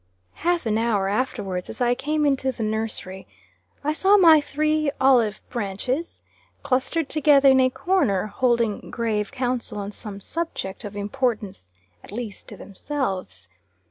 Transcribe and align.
Half 0.41 0.65
an 0.65 0.79
hour 0.79 1.07
afterwards, 1.09 1.69
as 1.69 1.79
I 1.79 1.93
came 1.93 2.25
into 2.25 2.51
the 2.51 2.63
nursery, 2.63 3.27
I 3.83 3.93
saw 3.93 4.17
my 4.17 4.41
three 4.41 4.89
"olive 4.99 5.41
branches," 5.51 6.21
clustered 6.63 7.07
together 7.07 7.49
in 7.49 7.59
a 7.59 7.69
corner, 7.69 8.25
holding 8.25 8.89
grave 8.89 9.31
counsel 9.31 9.77
on 9.77 9.91
some 9.91 10.19
subject 10.19 10.83
of 10.83 10.95
importance; 10.95 11.71
at 12.03 12.11
least 12.11 12.47
to 12.47 12.57
themselves. 12.57 13.47